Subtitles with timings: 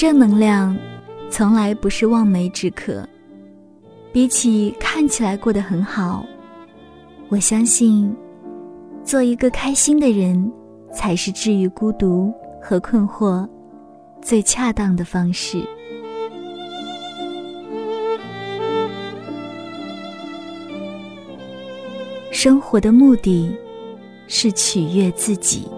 [0.00, 0.74] 正能量，
[1.28, 3.06] 从来不是望梅止渴。
[4.10, 6.24] 比起看起来过得很好，
[7.28, 8.10] 我相信，
[9.04, 10.50] 做一个开心的人，
[10.90, 13.46] 才是治愈孤独和困惑
[14.22, 15.62] 最恰当的方式。
[22.32, 23.54] 生活的目的，
[24.28, 25.68] 是取悦自己。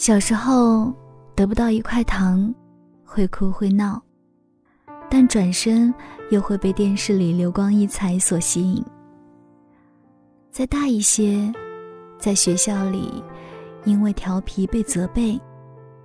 [0.00, 0.90] 小时候
[1.34, 2.54] 得不到一块糖，
[3.04, 4.02] 会哭会闹，
[5.10, 5.92] 但转身
[6.30, 8.82] 又会被电视里流光溢彩所吸引。
[10.50, 11.52] 再大一些，
[12.18, 13.22] 在学校里，
[13.84, 15.38] 因为调皮被责备，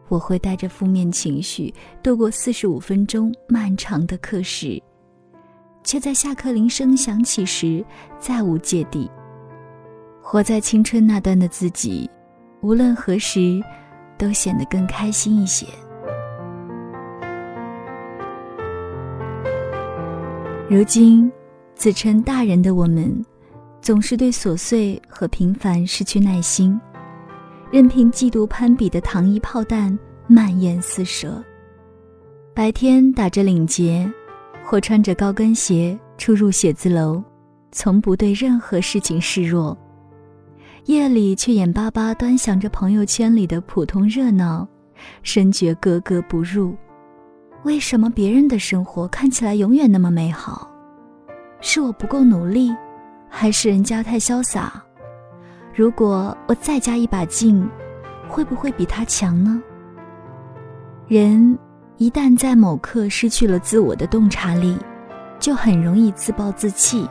[0.10, 4.78] 我会带着负面情绪度过四十五分钟漫长的课时，
[5.86, 7.82] 却在下课铃声响起时
[8.20, 9.10] 再无芥蒂。
[10.22, 12.10] 活在青春那段的自己，
[12.60, 13.64] 无论何时。
[14.18, 15.66] 都显得更开心一些。
[20.70, 21.32] 如今，
[21.76, 23.24] 自称大人的我们，
[23.82, 26.80] 总是对琐碎和平凡失去耐心，
[27.72, 31.44] 任凭嫉妒攀比的糖衣炮弹蔓延四射。
[32.54, 34.12] 白天打着领结，
[34.64, 37.24] 或穿着高跟鞋出入写字楼，
[37.72, 39.78] 从不对任何事情示弱。
[40.86, 44.68] 夜里却眼巴巴端详着朋友圈里的普通热闹，
[45.24, 46.76] 深觉格格不入。
[47.64, 50.70] 为什么别人的生活看起来永远那么美好？
[51.60, 52.72] 是我不够努力，
[53.28, 54.80] 还是人家太潇洒？
[55.74, 57.68] 如果我再加一把劲，
[58.30, 59.60] 会不会比他强呢？
[61.08, 61.58] 人
[61.98, 64.78] 一旦在某刻失去了自我的洞察力，
[65.40, 67.10] 就很容易自暴自弃。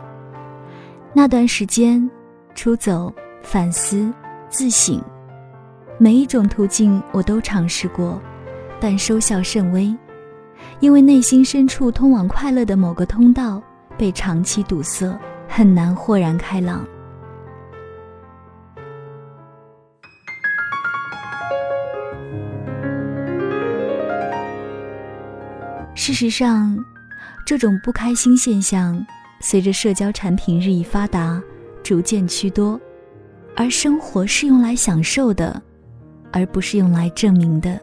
[1.12, 2.08] 那段时间，
[2.54, 3.12] 出走。
[3.44, 4.12] 反思、
[4.48, 5.00] 自省，
[5.98, 8.20] 每一种途径我都尝试过，
[8.80, 9.94] 但收效甚微，
[10.80, 13.62] 因为内心深处通往快乐的某个通道
[13.96, 15.16] 被长期堵塞，
[15.46, 16.84] 很难豁然开朗。
[25.94, 26.76] 事实上，
[27.46, 29.06] 这种不开心现象
[29.40, 31.40] 随着社交产品日益发达，
[31.82, 32.80] 逐渐趋多。
[33.56, 35.62] 而生活是用来享受的，
[36.32, 37.80] 而不是用来证明的。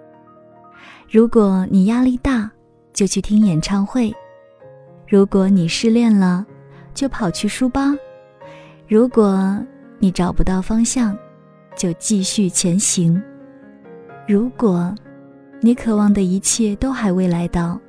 [1.09, 2.49] 如果你压力大，
[2.93, 4.11] 就去听演唱会；
[5.07, 6.45] 如果你失恋了，
[6.93, 7.95] 就跑去书吧；
[8.87, 9.57] 如果
[9.99, 11.17] 你找不到方向，
[11.75, 13.21] 就继续前行；
[14.27, 14.93] 如果
[15.61, 17.79] 你渴望的一切都还未来到，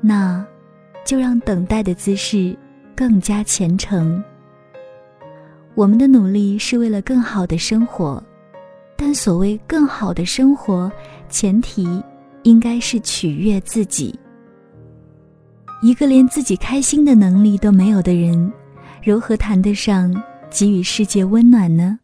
[0.00, 0.44] 那
[1.04, 2.56] 就让等待的姿势
[2.94, 4.22] 更加虔诚。
[5.74, 8.22] 我们的努力是为了更好的生活，
[8.96, 10.90] 但所谓更好的生活，
[11.30, 12.02] 前提
[12.42, 14.14] 应该是取悦自己。
[15.82, 18.52] 一个连自己开心的能力都没有的人，
[19.02, 20.14] 如何谈得上
[20.50, 21.98] 给予世界温暖呢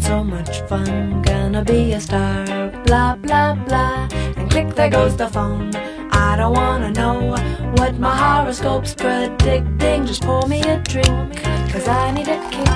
[0.00, 1.22] ？so much fun.
[1.22, 4.08] Gonna be a star, blah blah blah.
[4.36, 5.74] And click, there goes the phone.
[6.12, 7.34] I don't wanna know
[7.76, 10.06] what my horoscope's predicting.
[10.06, 11.42] Just pour me a drink,
[11.72, 12.68] cause I need a kick.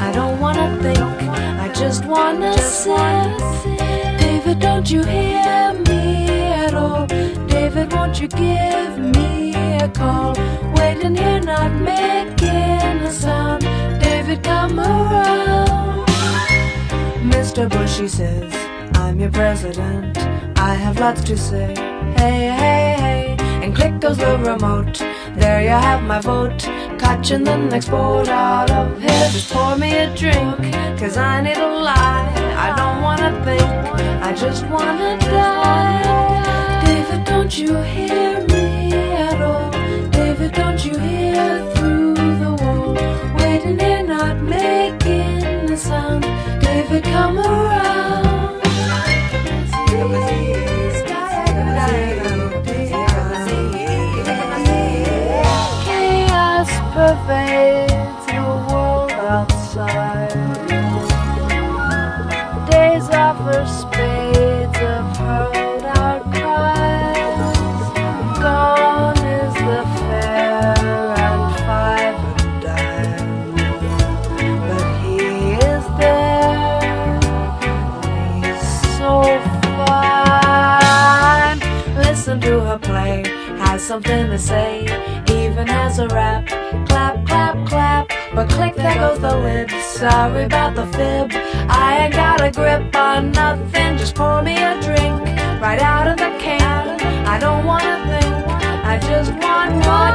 [0.00, 3.38] I don't wanna think, I just wanna sip.
[4.18, 6.28] David, don't you hear me
[6.64, 7.06] at all?
[7.48, 10.34] David, won't you give me a call?
[10.76, 11.15] Waiting
[17.66, 17.80] Mr.
[17.80, 18.54] Bush, he says,
[18.96, 20.16] I'm your president.
[20.56, 21.74] I have lots to say.
[22.16, 23.36] Hey, hey, hey.
[23.62, 24.98] And click goes the remote.
[25.34, 26.60] There you have my vote.
[26.98, 29.28] Catching the next boat out of here.
[29.32, 32.32] Just pour me a drink, cause I need a lie.
[32.56, 33.62] I don't wanna think,
[34.22, 36.84] I just wanna die.
[36.86, 38.05] David, don't you hear
[83.96, 84.82] something to say,
[85.30, 86.46] even as a rap.
[86.86, 89.70] Clap, clap, clap, but click, there goes the lid.
[89.70, 91.30] Sorry about the fib.
[91.70, 95.18] I ain't got a grip on nothing, just pour me a drink
[95.62, 97.00] right out of the can.
[97.26, 98.34] I don't wanna think,
[98.92, 100.05] I just want what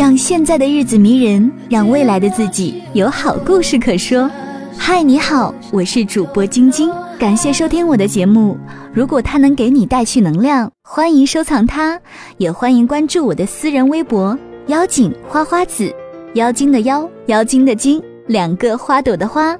[0.00, 4.30] 让现在的日子迷人，让未来的自己有好故事可说。
[4.74, 8.56] 嗨，你好，我是主播晶晶，感谢收听我的节目。
[8.94, 12.00] 如果它能给你带去能量，欢迎收藏它，
[12.38, 14.34] 也欢迎关注我的私人微博
[14.68, 15.94] “妖精花花子”，
[16.32, 19.54] 妖精的妖，妖精的精，两个花朵的花。